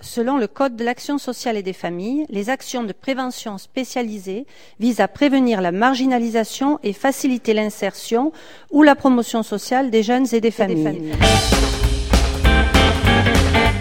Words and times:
Selon 0.00 0.38
le 0.38 0.46
Code 0.46 0.76
de 0.76 0.84
l'action 0.84 1.18
sociale 1.18 1.56
et 1.56 1.62
des 1.62 1.72
familles, 1.72 2.26
les 2.28 2.50
actions 2.50 2.84
de 2.84 2.92
prévention 2.92 3.58
spécialisées 3.58 4.46
visent 4.80 5.00
à 5.00 5.08
prévenir 5.08 5.60
la 5.60 5.72
marginalisation 5.72 6.78
et 6.82 6.92
faciliter 6.92 7.54
l'insertion 7.54 8.32
ou 8.70 8.82
la 8.82 8.94
promotion 8.94 9.42
sociale 9.42 9.90
des 9.90 10.02
jeunes 10.02 10.26
et 10.32 10.40
des 10.40 10.50
familles. 10.50 11.12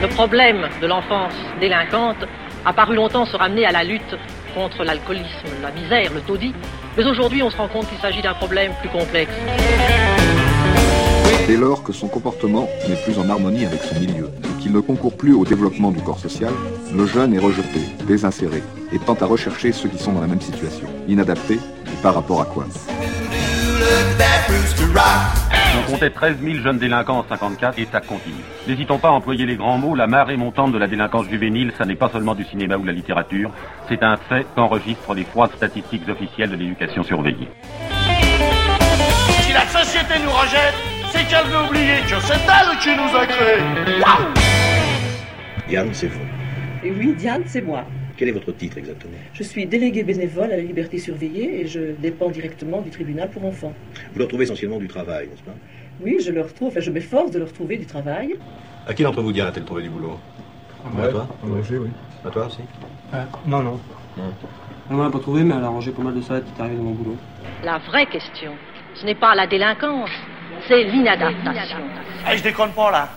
Le 0.00 0.08
problème 0.08 0.68
de 0.80 0.86
l'enfance 0.86 1.34
délinquante 1.60 2.24
a 2.64 2.72
paru 2.72 2.94
longtemps 2.94 3.26
se 3.26 3.36
ramener 3.36 3.64
à 3.64 3.72
la 3.72 3.84
lutte 3.84 4.16
contre 4.54 4.84
l'alcoolisme, 4.84 5.48
la 5.62 5.70
misère, 5.70 6.12
le 6.12 6.20
taudis, 6.20 6.54
mais 6.96 7.04
aujourd'hui 7.04 7.42
on 7.42 7.50
se 7.50 7.56
rend 7.56 7.68
compte 7.68 7.88
qu'il 7.88 7.98
s'agit 7.98 8.22
d'un 8.22 8.34
problème 8.34 8.72
plus 8.80 8.88
complexe. 8.88 9.32
Dès 11.46 11.56
lors 11.56 11.82
que 11.82 11.92
son 11.92 12.08
comportement 12.08 12.68
n'est 12.88 13.02
plus 13.02 13.18
en 13.18 13.28
harmonie 13.28 13.64
avec 13.64 13.82
son 13.82 13.98
milieu 13.98 14.30
qu'il 14.58 14.72
ne 14.72 14.80
concourt 14.80 15.16
plus 15.16 15.34
au 15.34 15.44
développement 15.44 15.90
du 15.90 16.00
corps 16.00 16.18
social, 16.18 16.52
le 16.94 17.06
jeune 17.06 17.34
est 17.34 17.38
rejeté, 17.38 17.80
désinséré 18.06 18.62
et 18.92 18.98
tente 18.98 19.22
à 19.22 19.26
rechercher 19.26 19.72
ceux 19.72 19.88
qui 19.88 19.98
sont 19.98 20.12
dans 20.12 20.20
la 20.20 20.26
même 20.26 20.40
situation, 20.40 20.88
inadaptés 21.08 21.58
et 21.86 22.02
par 22.02 22.14
rapport 22.14 22.40
à 22.40 22.44
quoi? 22.44 22.66
On 25.78 25.92
comptait 25.92 26.10
13 26.10 26.36
000 26.42 26.56
jeunes 26.62 26.78
délinquants 26.78 27.18
en 27.18 27.24
54 27.28 27.78
et 27.78 27.88
ça 27.90 28.00
continue. 28.00 28.34
N'hésitons 28.66 28.98
pas 28.98 29.08
à 29.08 29.12
employer 29.12 29.46
les 29.46 29.56
grands 29.56 29.78
mots, 29.78 29.94
la 29.94 30.06
marée 30.06 30.36
montante 30.36 30.72
de 30.72 30.78
la 30.78 30.86
délinquance 30.86 31.26
juvénile, 31.28 31.72
ça 31.76 31.84
n'est 31.84 31.94
pas 31.94 32.08
seulement 32.08 32.34
du 32.34 32.44
cinéma 32.44 32.76
ou 32.76 32.82
de 32.82 32.86
la 32.86 32.92
littérature, 32.92 33.50
c'est 33.88 34.02
un 34.02 34.16
fait 34.16 34.46
qu'enregistrent 34.54 35.14
les 35.14 35.24
froides 35.24 35.52
statistiques 35.56 36.08
officielles 36.08 36.50
de 36.50 36.56
l'éducation 36.56 37.02
surveillée. 37.02 37.48
Si 39.42 39.52
la 39.52 39.66
société 39.66 40.14
nous 40.24 40.30
rejette, 40.30 40.74
c'est 41.12 41.26
qu'elle 41.28 41.46
veut 41.46 41.68
oublier 41.68 42.00
que 42.08 42.20
c'est 42.20 42.34
elle 42.34 42.78
qui 42.78 42.90
nous 42.96 43.16
a 43.16 43.26
créés. 43.26 44.47
Diane, 45.68 45.90
c'est 45.92 46.06
vous. 46.08 46.20
Et 46.82 46.90
oui, 46.90 47.14
Diane, 47.16 47.42
c'est 47.46 47.60
moi. 47.60 47.84
Quel 48.16 48.28
est 48.28 48.32
votre 48.32 48.52
titre 48.52 48.78
exactement? 48.78 49.12
Je 49.32 49.42
suis 49.42 49.66
déléguée 49.66 50.02
bénévole 50.02 50.50
à 50.52 50.56
la 50.56 50.62
liberté 50.62 50.98
surveillée 50.98 51.60
et 51.60 51.66
je 51.66 51.92
dépends 52.00 52.30
directement 52.30 52.80
du 52.80 52.90
tribunal 52.90 53.30
pour 53.30 53.44
enfants. 53.44 53.72
Vous 54.12 54.18
leur 54.18 54.28
trouvez 54.28 54.44
essentiellement 54.44 54.78
du 54.78 54.88
travail, 54.88 55.28
n'est-ce 55.28 55.42
pas? 55.42 55.54
Oui, 56.00 56.16
je 56.24 56.32
leur 56.32 56.52
trouve, 56.54 56.68
enfin 56.68 56.80
je 56.80 56.90
m'efforce 56.90 57.30
de 57.30 57.38
leur 57.38 57.52
trouver 57.52 57.76
du 57.76 57.86
travail. 57.86 58.36
À 58.86 58.94
qui 58.94 59.02
d'entre 59.02 59.20
vous, 59.22 59.32
Diane, 59.32 59.48
a-t-elle 59.48 59.64
trouvé 59.66 59.82
du 59.82 59.90
boulot? 59.90 60.18
Ouais, 60.96 61.04
À 61.04 61.08
toi? 61.08 61.28
ouais, 61.44 61.60
j'ai, 61.68 61.76
oui. 61.78 61.90
À 62.24 62.30
toi 62.30 62.46
aussi? 62.46 62.60
Euh, 63.14 63.22
non, 63.46 63.62
non. 63.62 63.80
Elle 64.90 64.96
m'en 64.96 65.04
a 65.04 65.10
pas 65.10 65.18
trouvé, 65.18 65.42
mais 65.44 65.54
elle 65.56 65.64
a 65.64 65.68
rangé 65.68 65.90
pas 65.92 66.02
mal 66.02 66.14
de 66.14 66.20
salades 66.22 66.44
qui 66.44 66.58
est 66.58 66.60
arrivé 66.64 66.76
dans 66.76 66.84
mon 66.84 66.92
boulot. 66.92 67.16
La 67.62 67.78
vraie 67.78 68.06
question, 68.06 68.52
ce 68.94 69.04
n'est 69.04 69.14
pas 69.14 69.34
la 69.34 69.46
délinquance, 69.46 70.10
c'est 70.66 70.84
l'inadaptation. 70.84 71.78
Eh, 72.32 72.36
je 72.38 72.42
déconne 72.42 72.70
pas 72.72 72.90
là. 72.90 73.08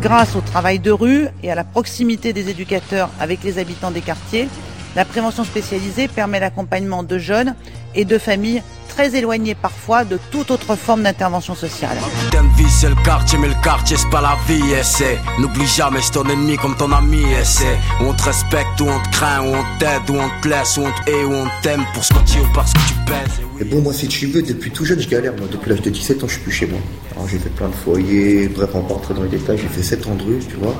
Grâce 0.00 0.36
au 0.36 0.40
travail 0.40 0.78
de 0.78 0.90
rue 0.90 1.26
et 1.42 1.50
à 1.50 1.54
la 1.54 1.64
proximité 1.64 2.32
des 2.32 2.48
éducateurs 2.50 3.10
avec 3.20 3.42
les 3.42 3.58
habitants 3.58 3.90
des 3.90 4.00
quartiers, 4.00 4.48
la 4.94 5.04
prévention 5.04 5.44
spécialisée 5.44 6.08
permet 6.08 6.40
l'accompagnement 6.40 7.02
de 7.02 7.18
jeunes 7.18 7.54
et 7.94 8.04
de 8.04 8.16
familles 8.18 8.62
très 8.88 9.16
éloignées 9.16 9.54
parfois 9.54 10.04
de 10.04 10.18
toute 10.30 10.50
autre 10.50 10.76
forme 10.76 11.02
d'intervention 11.02 11.54
sociale. 11.54 11.96
Putain 12.24 12.44
de 12.44 12.48
vie 12.56 12.70
c'est 12.70 12.88
le 12.88 12.94
quartier 13.04 13.38
mais 13.38 13.48
le 13.48 13.54
quartier 13.62 13.96
c'est 13.96 14.10
pas 14.10 14.20
la 14.20 14.36
vie 14.46 14.72
et 14.72 14.82
c'est 14.82 15.18
N'oublie 15.38 15.66
jamais 15.66 16.00
c'est 16.00 16.12
ton 16.12 16.24
ennemi 16.28 16.56
comme 16.56 16.76
ton 16.76 16.90
ami 16.92 17.20
et 17.22 17.44
c'est 17.44 17.76
Où 17.97 17.97
on 18.08 18.14
te 18.14 18.22
respecte, 18.22 18.80
où 18.80 18.88
on 18.88 19.02
te 19.02 19.08
craint, 19.10 19.42
où 19.42 19.54
on 19.54 19.78
t'aide, 19.78 20.10
où 20.10 20.14
on 20.14 20.40
te 20.40 20.48
laisse, 20.48 20.76
où 20.78 20.82
on 20.82 21.04
te 21.04 21.10
hait, 21.10 21.24
où 21.24 21.34
on 21.34 21.46
t'aime 21.62 21.84
Pour 21.92 22.04
ce 22.04 22.14
que 22.14 22.18
tu 22.24 22.38
es 22.38 22.40
ou 22.40 22.52
parce 22.54 22.72
que 22.72 22.78
tu 22.88 22.94
pèses 23.06 23.48
et 23.60 23.64
bon, 23.64 23.80
moi, 23.80 23.92
si 23.92 24.06
tu 24.06 24.26
veux, 24.26 24.40
depuis 24.40 24.70
tout 24.70 24.84
jeune, 24.84 25.00
je 25.00 25.08
galère. 25.08 25.32
Moi, 25.36 25.48
depuis 25.50 25.70
l'âge 25.70 25.82
de 25.82 25.90
17 25.90 26.22
ans, 26.22 26.28
je 26.28 26.34
suis 26.34 26.42
plus 26.42 26.52
chez 26.52 26.66
moi. 26.66 26.78
Alors, 27.16 27.26
j'ai 27.26 27.38
fait 27.38 27.48
plein 27.48 27.66
de 27.66 27.74
foyers, 27.74 28.46
bref, 28.46 28.70
on 28.74 28.82
rentrer 28.82 29.14
dans 29.14 29.24
les 29.24 29.30
détails. 29.30 29.58
J'ai 29.58 29.66
fait 29.66 29.82
7 29.82 30.06
ans 30.06 30.14
de 30.14 30.22
rue, 30.22 30.38
tu 30.48 30.54
vois. 30.54 30.76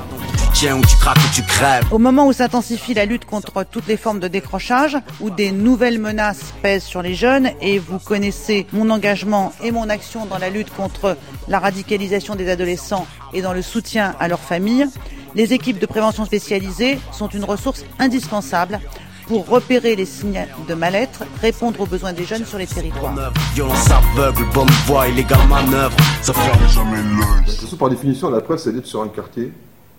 Tiens 0.55 0.77
où 0.77 0.81
tu 0.83 0.97
craques 0.97 1.19
ou 1.19 1.35
tu 1.35 1.43
crèves 1.43 1.83
Au 1.91 1.99
moment 1.99 2.29
où 2.29 2.33
s'intensifie 2.33 2.95
la 2.95 3.05
lutte 3.05 3.25
contre 3.25 3.65
toutes 3.65 3.89
les 3.89 3.97
formes 3.97 4.21
de 4.21 4.29
décrochage, 4.29 4.97
où 5.21 5.31
des 5.31 5.51
nouvelles 5.51 5.99
menaces 5.99 6.55
pèsent 6.63 6.85
sur 6.85 7.03
les 7.03 7.17
jeunes, 7.17 7.51
et 7.61 7.81
vous 7.81 7.99
connaissez 7.99 8.69
mon 8.73 8.91
engagement 8.91 9.53
et 9.65 9.73
mon 9.73 9.89
action 9.89 10.25
dans 10.27 10.39
la 10.39 10.49
lutte 10.49 10.73
contre 10.73 11.17
la 11.49 11.59
radicalisation 11.59 12.37
des 12.37 12.49
adolescents 12.49 13.09
et 13.33 13.43
dans 13.43 13.53
le 13.53 13.63
soutien 13.63 14.15
à 14.21 14.29
leurs 14.29 14.39
familles, 14.39 14.87
les 15.35 15.53
équipes 15.53 15.79
de 15.79 15.87
prévention 15.87 16.25
spécialisées 16.25 16.99
sont 17.13 17.29
une 17.29 17.45
ressource 17.45 17.85
indispensable 17.99 18.81
pour 19.27 19.47
repérer 19.47 19.95
les 19.95 20.07
signes 20.07 20.47
de 20.67 20.75
mal-être, 20.75 21.23
répondre 21.43 21.81
aux 21.81 21.87
besoins 21.87 22.15
des 22.15 22.25
jeunes 22.25 22.47
sur 22.47 22.57
les 22.57 22.67
territoires. 22.67 23.15
Violence 23.55 23.91
aveugle, 23.91 24.45
bonne 24.55 24.71
voie, 24.87 25.07
illégale 25.09 25.47
manœuvre 25.49 25.95
Ça 26.23 26.33
fait 26.33 26.51
De 26.51 27.51
toute 27.51 27.55
façon, 27.61 27.77
par 27.77 27.91
définition, 27.91 28.31
la 28.31 28.41
presse, 28.41 28.63
c'est 28.65 28.73
d'être 28.73 28.87
sur 28.87 29.03
un 29.03 29.09
quartier, 29.09 29.53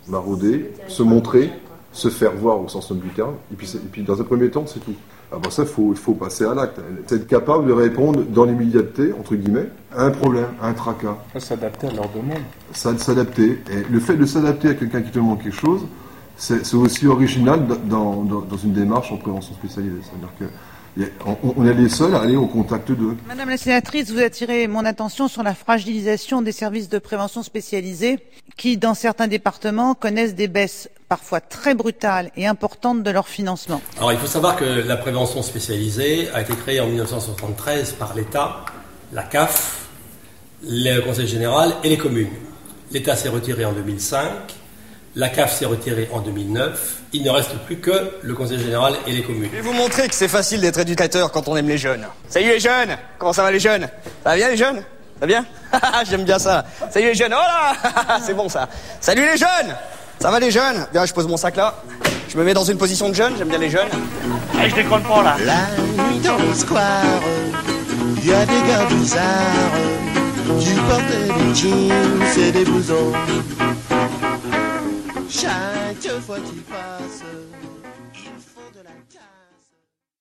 marauder, 0.08 0.72
se 0.88 1.04
montrer, 1.04 1.52
se 1.94 2.10
faire 2.10 2.32
voir 2.36 2.60
au 2.60 2.68
sens 2.68 2.90
noble 2.90 3.04
du 3.04 3.10
terme, 3.10 3.36
et 3.52 3.56
puis, 3.56 3.68
c'est- 3.68 3.78
et 3.78 3.90
puis 3.92 4.02
dans 4.02 4.20
un 4.20 4.24
premier 4.24 4.50
temps, 4.50 4.66
c'est 4.66 4.80
tout. 4.80 4.96
Après 5.32 5.52
ça, 5.52 5.62
il 5.64 5.68
faut, 5.68 5.94
faut 5.96 6.14
passer 6.14 6.44
à 6.46 6.54
l'acte. 6.56 6.80
C'est 7.08 7.16
être 7.18 7.28
capable 7.28 7.68
de 7.68 7.72
répondre 7.74 8.22
dans 8.24 8.46
l'immédiateté, 8.46 9.14
entre 9.20 9.36
guillemets, 9.36 9.68
à 9.96 10.06
un 10.06 10.12
problème, 10.12 10.48
à 10.62 10.68
un 10.70 10.74
tracas. 10.74 11.18
S'adapter 11.38 11.88
à 11.88 11.92
leur 11.92 12.10
demande. 12.10 12.40
Ça, 12.74 12.94
de 12.94 12.98
s'adapter. 12.98 13.62
Et 13.72 13.84
le 13.92 14.00
fait 14.00 14.16
de 14.16 14.26
s'adapter 14.26 14.70
à 14.70 14.74
quelqu'un 14.74 15.02
qui 15.02 15.12
te 15.12 15.16
demande 15.20 15.42
quelque 15.44 15.56
chose, 15.56 15.82
c'est 16.36 16.74
aussi 16.74 17.06
original 17.06 17.68
dans, 17.86 18.24
dans, 18.24 18.40
dans 18.42 18.58
une 18.58 18.74
démarche 18.74 19.12
en 19.12 19.18
prévention 19.18 19.54
spécialisée. 19.54 19.98
C'est-à-dire 20.04 20.30
que 20.40 20.46
il 20.98 21.04
y 21.04 21.06
a- 21.06 21.10
on, 21.44 21.54
on 21.58 21.66
est 21.68 21.74
les 21.76 21.88
seuls 21.90 22.16
à 22.16 22.22
aller 22.22 22.36
au 22.36 22.48
contact 22.48 22.92
d'eux. 22.92 23.16
Madame 23.28 23.50
la 23.50 23.58
sénatrice, 23.58 24.10
vous 24.10 24.20
attirez 24.20 24.68
mon 24.68 24.84
attention 24.86 25.28
sur 25.28 25.44
la 25.44 25.54
fragilisation 25.54 26.42
des 26.42 26.52
services 26.52 26.90
de 26.90 26.98
prévention 26.98 27.44
spécialisés 27.44 28.18
qui, 28.60 28.76
dans 28.78 28.94
certains 28.94 29.28
départements, 29.28 29.96
connaissent 29.96 30.36
des 30.36 30.50
baisses 30.50 30.90
parfois 31.08 31.40
très 31.40 31.74
brutales 31.74 32.30
et 32.36 32.46
importantes 32.46 33.02
de 33.02 33.10
leur 33.10 33.28
financement. 33.28 33.82
Alors 33.98 34.12
il 34.12 34.20
faut 34.20 34.28
savoir 34.28 34.58
que 34.58 34.66
la 34.66 34.98
prévention 34.98 35.42
spécialisée 35.42 36.30
a 36.34 36.42
été 36.42 36.54
créée 36.54 36.82
en 36.82 36.88
1973 36.88 37.94
par 37.94 38.14
l'État, 38.16 38.66
la 39.14 39.24
CAF, 39.24 39.88
le 40.62 41.00
Conseil 41.00 41.26
général 41.26 41.74
et 41.84 41.90
les 41.90 41.98
communes. 41.98 42.30
L'État 42.92 43.16
s'est 43.16 43.30
retiré 43.30 43.64
en 43.64 43.72
2005, 43.72 44.30
la 45.16 45.30
CAF 45.30 45.58
s'est 45.58 45.66
retirée 45.66 46.10
en 46.12 46.20
2009, 46.20 47.04
il 47.14 47.24
ne 47.24 47.30
reste 47.30 47.58
plus 47.66 47.78
que 47.78 48.12
le 48.22 48.34
Conseil 48.34 48.60
général 48.60 48.94
et 49.08 49.14
les 49.14 49.24
communes. 49.24 49.50
Je 49.52 49.56
vais 49.56 49.62
vous 49.62 49.74
montrer 49.74 50.10
que 50.10 50.16
c'est 50.16 50.28
facile 50.28 50.60
d'être 50.60 50.80
éducateur 50.80 51.32
quand 51.32 51.48
on 51.48 51.56
aime 51.56 51.70
les 51.70 51.78
jeunes. 51.78 52.06
Salut 52.28 52.50
les 52.50 52.60
jeunes 52.60 52.98
Comment 53.18 53.34
ça 53.34 53.42
va 53.42 53.52
les 53.52 53.60
jeunes? 53.60 53.88
Ça 54.24 54.32
va 54.32 54.36
bien 54.36 54.50
les 54.50 54.58
jeunes? 54.58 54.84
Ça 55.20 55.26
va 55.26 55.28
bien 55.28 55.46
J'aime 56.10 56.24
bien 56.24 56.40
ça. 56.40 56.66
Salut 56.90 57.08
les 57.08 57.16
jeunes 57.16 57.34
Oh 57.34 57.42
là 57.42 58.20
C'est 58.26 58.34
bon 58.34 58.48
ça. 58.50 58.70
Salut 59.02 59.22
les 59.26 59.38
jeunes 59.38 59.76
Ça 60.20 60.32
va 60.32 60.40
les 60.40 60.52
jeunes? 60.52 60.88
Bien, 60.92 61.06
je 61.06 61.14
pose 61.14 61.28
mon 61.28 61.38
sac 61.38 61.56
là. 61.56 61.76
Je 62.30 62.38
me 62.38 62.44
mets 62.44 62.54
dans 62.54 62.64
une 62.64 62.78
position 62.78 63.10
de 63.10 63.16
jeune, 63.16 63.34
j'aime 63.38 63.50
bien 63.50 63.58
les 63.58 63.70
jeunes. 63.72 63.88
Eh, 64.64 64.70
je 64.70 64.76
déconne 64.76 65.02
pas 65.04 65.24
là. 65.24 65.36
La 65.46 65.82
nuit 65.82 66.20
dans 66.20 66.38
le 66.38 66.54
square, 66.54 67.04
y 68.24 68.32
a 68.32 68.46
des 68.46 68.68
gars 68.68 68.86
bizarres 68.88 69.26
qui 70.60 70.74
portent 70.88 71.08
des 71.08 71.56
jeans 71.56 72.48
et 72.48 72.52
des 72.52 72.64
blousons. 72.66 73.14
Chaque 75.28 76.22
fois 76.22 76.38
qu'ils 76.38 76.62
passent, 76.62 77.24